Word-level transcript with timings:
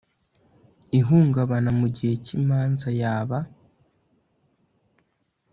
ihungaba 0.99 1.55
mu 1.79 1.87
gihe 1.95 2.13
cy 2.25 2.31
imanza 2.39 2.89
yaba 3.01 3.39